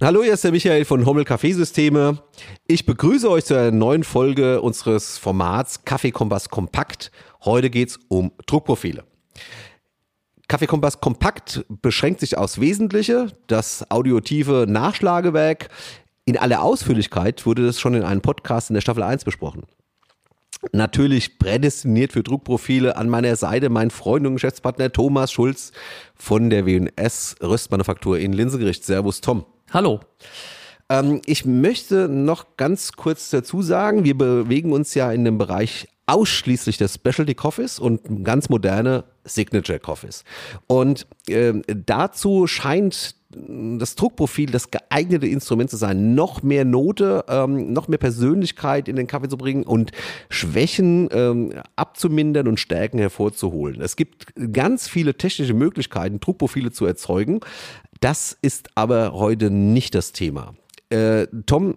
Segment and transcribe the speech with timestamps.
[0.00, 2.22] Hallo, hier ist der Michael von Hommel Kaffeesysteme.
[2.68, 7.10] Ich begrüße euch zu einer neuen Folge unseres Formats Kaffeekompass Kompakt.
[7.44, 9.02] Heute geht es um Druckprofile.
[10.46, 15.68] Kaffeekompass Kompakt beschränkt sich aufs Wesentliche, das audiotive Nachschlagewerk.
[16.26, 19.64] In aller Ausführlichkeit wurde das schon in einem Podcast in der Staffel 1 besprochen.
[20.70, 25.72] Natürlich prädestiniert für Druckprofile an meiner Seite mein Freund und Geschäftspartner Thomas Schulz
[26.14, 28.84] von der WNS Röstmanufaktur in Linsegericht.
[28.84, 29.44] Servus Tom.
[29.70, 30.00] Hallo.
[30.88, 35.88] Ähm, ich möchte noch ganz kurz dazu sagen, wir bewegen uns ja in dem Bereich
[36.06, 40.24] ausschließlich der Specialty Coffees und ganz moderne Signature Coffees.
[40.66, 47.74] Und äh, dazu scheint das Druckprofil das geeignete Instrument zu sein, noch mehr Note, ähm,
[47.74, 49.92] noch mehr Persönlichkeit in den Kaffee zu bringen und
[50.30, 53.82] Schwächen ähm, abzumindern und Stärken hervorzuholen.
[53.82, 57.40] Es gibt ganz viele technische Möglichkeiten, Druckprofile zu erzeugen.
[58.00, 60.54] Das ist aber heute nicht das Thema.
[60.90, 61.76] Äh, Tom,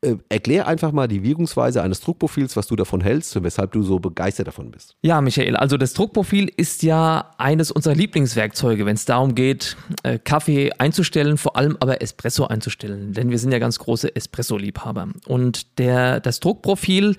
[0.00, 3.82] äh, erklär einfach mal die Wirkungsweise eines Druckprofils, was du davon hältst und weshalb du
[3.82, 4.94] so begeistert davon bist.
[5.02, 10.20] Ja, Michael, also das Druckprofil ist ja eines unserer Lieblingswerkzeuge, wenn es darum geht, äh,
[10.20, 15.08] Kaffee einzustellen, vor allem aber Espresso einzustellen, denn wir sind ja ganz große Espresso-Liebhaber.
[15.26, 17.16] Und der, das Druckprofil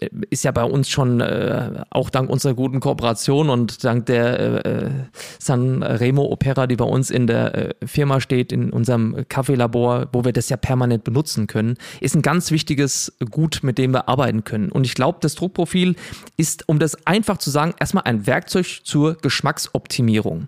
[0.00, 5.04] äh, ist ja bei uns schon äh, auch dank unserer guten Kooperation und dank der
[5.38, 10.32] San Remo Opera, die bei uns in der Firma steht, in unserem Kaffeelabor, wo wir
[10.32, 14.44] das ja permanent benutzen können, ist ist ein ganz wichtiges Gut, mit dem wir arbeiten
[14.44, 14.70] können.
[14.70, 15.96] Und ich glaube, das Druckprofil
[16.36, 20.46] ist, um das einfach zu sagen, erstmal ein Werkzeug zur Geschmacksoptimierung.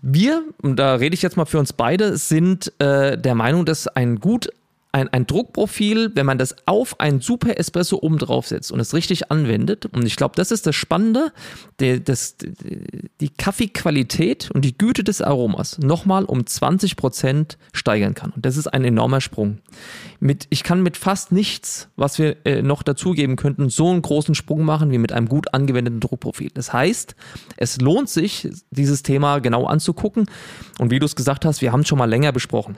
[0.00, 3.86] Wir, und da rede ich jetzt mal für uns beide, sind äh, der Meinung, dass
[3.86, 4.48] ein gut
[4.92, 8.92] ein, ein Druckprofil, wenn man das auf ein Super Espresso oben drauf setzt und es
[8.92, 11.32] richtig anwendet, und ich glaube, das ist das Spannende,
[11.80, 18.32] der, das, die Kaffeequalität und die Güte des Aromas nochmal um 20 Prozent steigern kann.
[18.32, 19.58] Und das ist ein enormer Sprung.
[20.20, 24.34] Mit, ich kann mit fast nichts, was wir äh, noch dazugeben könnten, so einen großen
[24.34, 26.50] Sprung machen wie mit einem gut angewendeten Druckprofil.
[26.52, 27.16] Das heißt,
[27.56, 30.26] es lohnt sich, dieses Thema genau anzugucken.
[30.78, 32.76] Und wie du es gesagt hast, wir haben es schon mal länger besprochen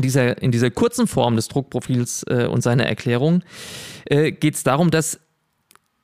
[0.00, 3.42] dieser, in dieser kurzen Form des Druckprofils äh, und seiner Erklärung
[4.06, 5.20] äh, geht es darum, dass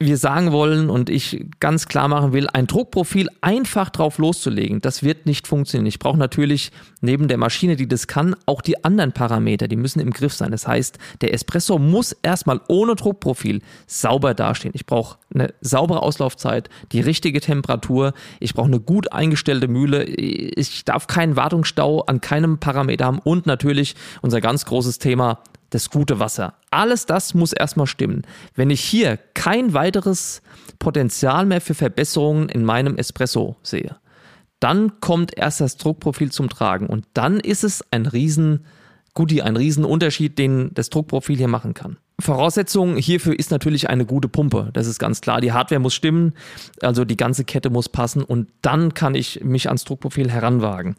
[0.01, 5.05] wir sagen wollen und ich ganz klar machen will, ein Druckprofil einfach drauf loszulegen, das
[5.05, 5.87] wird nicht funktionieren.
[5.87, 10.01] Ich brauche natürlich neben der Maschine, die das kann, auch die anderen Parameter, die müssen
[10.01, 10.51] im Griff sein.
[10.51, 14.73] Das heißt, der Espresso muss erstmal ohne Druckprofil sauber dastehen.
[14.75, 20.85] Ich brauche eine saubere Auslaufzeit, die richtige Temperatur, ich brauche eine gut eingestellte Mühle, ich
[20.85, 25.39] darf keinen Wartungsstau an keinem Parameter haben und natürlich unser ganz großes Thema,
[25.75, 26.55] das gute Wasser.
[26.71, 28.23] Alles das muss erstmal stimmen.
[28.55, 30.43] Wenn ich hier kein weiteres
[30.79, 33.97] Potenzial mehr für Verbesserungen in meinem Espresso sehe,
[34.61, 38.65] dann kommt erst das Druckprofil zum Tragen und dann ist es ein riesen
[39.15, 41.99] Goodie, ein riesen Unterschied, den das Druckprofil hier machen kann.
[42.21, 44.71] Voraussetzung hierfür ist natürlich eine gute Pumpe.
[44.73, 45.41] Das ist ganz klar.
[45.41, 46.35] Die Hardware muss stimmen,
[46.81, 50.97] also die ganze Kette muss passen und dann kann ich mich ans Druckprofil heranwagen.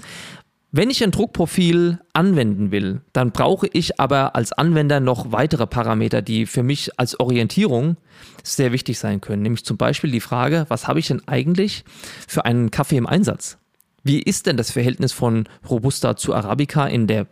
[0.77, 6.21] Wenn ich ein Druckprofil anwenden will, dann brauche ich aber als Anwender noch weitere Parameter,
[6.21, 7.95] die für mich als Orientierung
[8.43, 9.41] sehr wichtig sein können.
[9.41, 11.85] Nämlich zum Beispiel die Frage, was habe ich denn eigentlich
[12.27, 13.57] für einen Kaffee im Einsatz?
[14.03, 17.27] Wie ist denn das Verhältnis von Robusta zu Arabica in der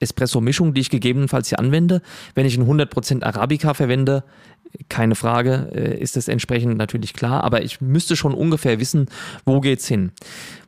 [0.00, 2.00] Espresso-Mischung, die ich gegebenenfalls hier anwende?
[2.34, 4.24] Wenn ich einen 100% Arabica verwende,
[4.88, 9.10] keine Frage, äh, ist das entsprechend natürlich klar, aber ich müsste schon ungefähr wissen,
[9.44, 10.12] wo geht's hin.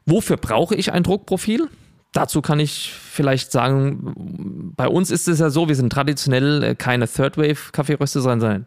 [0.05, 1.71] Wofür brauche ich ein Druckprofil?
[2.13, 6.75] Dazu kann ich vielleicht sagen, bei uns ist es ja so, wir sind traditionell äh,
[6.75, 8.67] keine Third Wave Kaffeeröster, sondern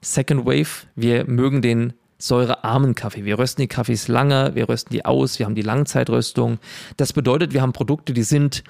[0.00, 0.86] Second Wave.
[0.96, 3.24] Wir mögen den säurearmen Kaffee.
[3.24, 6.58] Wir rösten die Kaffees lange, wir rösten die aus, wir haben die Langzeitröstung.
[6.96, 8.62] Das bedeutet, wir haben Produkte, die sind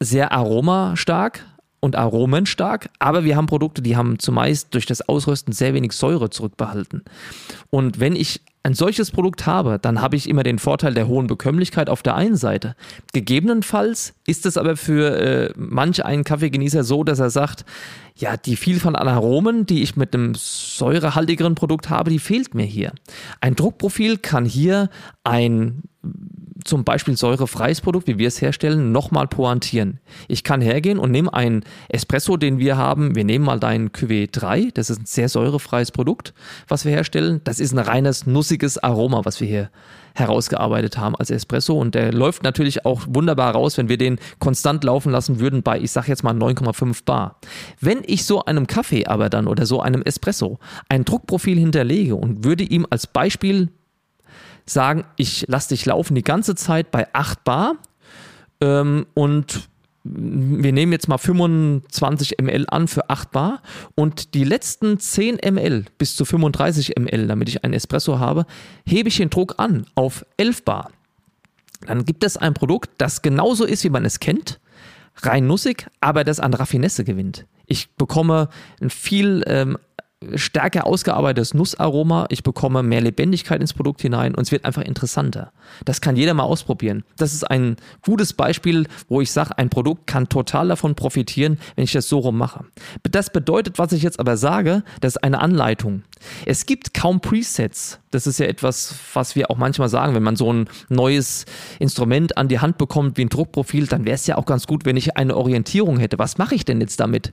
[0.00, 1.44] sehr aromastark
[1.80, 6.30] und aromenstark, aber wir haben Produkte, die haben zumeist durch das Ausrösten sehr wenig Säure
[6.30, 7.02] zurückbehalten.
[7.70, 11.26] Und wenn ich ein solches Produkt habe, dann habe ich immer den Vorteil der hohen
[11.26, 12.74] Bekömmlichkeit auf der einen Seite.
[13.12, 17.66] Gegebenenfalls ist es aber für äh, manch einen Kaffeegenießer so, dass er sagt,
[18.16, 22.64] ja, die Vielfalt an Aromen, die ich mit einem säurehaltigeren Produkt habe, die fehlt mir
[22.64, 22.92] hier.
[23.42, 24.88] Ein Druckprofil kann hier
[25.24, 25.82] ein
[26.64, 30.00] zum Beispiel säurefreies Produkt, wie wir es herstellen, nochmal pointieren.
[30.28, 33.14] Ich kann hergehen und nehme einen Espresso, den wir haben.
[33.14, 34.70] Wir nehmen mal deinen Cuvée 3.
[34.74, 36.32] Das ist ein sehr säurefreies Produkt,
[36.66, 37.40] was wir herstellen.
[37.44, 39.70] Das ist ein reines, nussiges Aroma, was wir hier
[40.14, 41.78] herausgearbeitet haben als Espresso.
[41.78, 45.78] Und der läuft natürlich auch wunderbar raus, wenn wir den konstant laufen lassen würden bei,
[45.80, 47.40] ich sage jetzt mal 9,5 Bar.
[47.80, 50.58] Wenn ich so einem Kaffee aber dann oder so einem Espresso
[50.88, 53.68] ein Druckprofil hinterlege und würde ihm als Beispiel
[54.66, 57.76] sagen, ich lasse dich laufen die ganze Zeit bei 8 Bar
[58.60, 59.68] ähm, und
[60.04, 63.62] wir nehmen jetzt mal 25 ml an für 8 Bar
[63.94, 68.44] und die letzten 10 ml bis zu 35 ml, damit ich einen Espresso habe,
[68.86, 70.90] hebe ich den Druck an auf 11 Bar.
[71.86, 74.60] Dann gibt es ein Produkt, das genauso ist, wie man es kennt,
[75.22, 77.46] rein nussig, aber das an Raffinesse gewinnt.
[77.66, 78.48] Ich bekomme
[78.80, 79.78] ein viel ähm,
[80.34, 85.52] stärker ausgearbeitetes Nussaroma, ich bekomme mehr Lebendigkeit ins Produkt hinein und es wird einfach interessanter.
[85.84, 87.04] Das kann jeder mal ausprobieren.
[87.16, 91.84] Das ist ein gutes Beispiel, wo ich sage, ein Produkt kann total davon profitieren, wenn
[91.84, 92.64] ich das so rum mache.
[93.02, 96.02] Das bedeutet, was ich jetzt aber sage, das ist eine Anleitung.
[96.46, 98.00] Es gibt kaum Presets.
[98.10, 101.46] Das ist ja etwas, was wir auch manchmal sagen, wenn man so ein neues
[101.80, 104.84] Instrument an die Hand bekommt, wie ein Druckprofil, dann wäre es ja auch ganz gut,
[104.84, 106.18] wenn ich eine Orientierung hätte.
[106.18, 107.32] Was mache ich denn jetzt damit?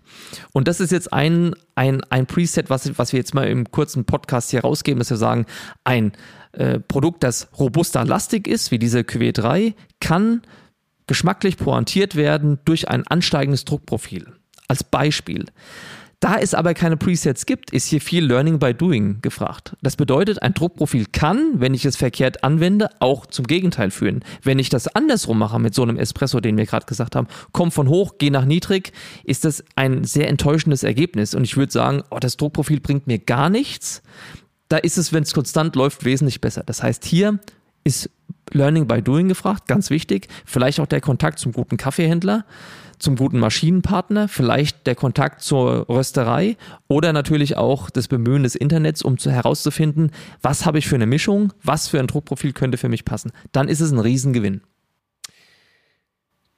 [0.54, 4.06] Und das ist jetzt ein, ein, ein Preset, was, was wir jetzt mal im kurzen
[4.06, 5.46] Podcast hier rausgeben, dass wir sagen,
[5.84, 6.12] ein
[6.54, 10.42] äh, Produkt, das robuster lastig ist, wie diese QW3, kann
[11.08, 14.34] geschmacklich pointiert werden durch ein ansteigendes Druckprofil.
[14.68, 15.46] Als Beispiel.
[16.22, 19.76] Da es aber keine Presets gibt, ist hier viel Learning by Doing gefragt.
[19.82, 24.24] Das bedeutet, ein Druckprofil kann, wenn ich es verkehrt anwende, auch zum Gegenteil führen.
[24.44, 27.72] Wenn ich das andersrum mache mit so einem Espresso, den wir gerade gesagt haben, komm
[27.72, 31.34] von hoch, geh nach niedrig, ist das ein sehr enttäuschendes Ergebnis.
[31.34, 34.04] Und ich würde sagen, oh, das Druckprofil bringt mir gar nichts.
[34.70, 36.62] Da ist es, wenn es konstant läuft, wesentlich besser.
[36.64, 37.40] Das heißt, hier
[37.84, 38.12] ist
[38.54, 40.28] Learning by Doing gefragt, ganz wichtig.
[40.46, 42.46] Vielleicht auch der Kontakt zum guten Kaffeehändler
[43.02, 46.56] zum guten Maschinenpartner, vielleicht der Kontakt zur Rösterei
[46.88, 50.12] oder natürlich auch das Bemühen des Internets, um zu, herauszufinden,
[50.42, 53.32] was habe ich für eine Mischung, was für ein Druckprofil könnte für mich passen.
[53.52, 54.62] Dann ist es ein Riesengewinn.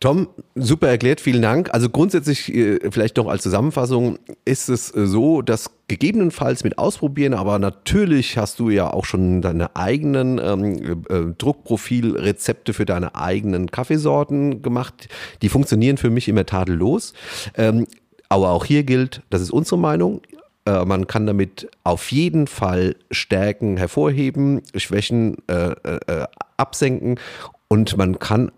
[0.04, 1.74] Tom, super erklärt, vielen Dank.
[1.74, 7.34] Also grundsätzlich, äh, vielleicht noch als Zusammenfassung, ist es äh, so, dass gegebenenfalls mit ausprobieren,
[7.34, 13.72] aber natürlich hast du ja auch schon deine eigenen ähm, äh, Druckprofilrezepte für deine eigenen
[13.72, 15.08] Kaffeesorten gemacht.
[15.42, 17.14] Die funktionieren für mich immer tadellos.
[17.56, 17.88] Ähm,
[18.28, 20.20] aber auch hier gilt, das ist unsere Meinung.
[20.66, 26.26] Äh, man kann damit auf jeden Fall Stärken hervorheben, Schwächen äh, äh,
[26.58, 27.22] absenken
[27.70, 28.52] und man kann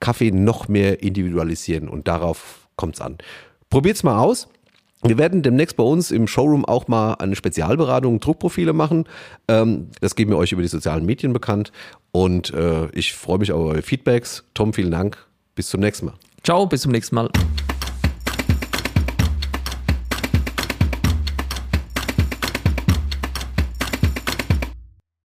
[0.00, 3.18] Kaffee noch mehr individualisieren und darauf kommt es an.
[3.70, 4.48] Probiert's mal aus.
[5.04, 9.04] Wir werden demnächst bei uns im Showroom auch mal eine Spezialberatung Druckprofile machen.
[9.46, 11.70] Ähm, das geben wir euch über die sozialen Medien bekannt.
[12.10, 14.44] Und äh, ich freue mich auf eure Feedbacks.
[14.54, 15.16] Tom, vielen Dank.
[15.54, 16.14] Bis zum nächsten Mal.
[16.42, 17.30] Ciao, bis zum nächsten Mal.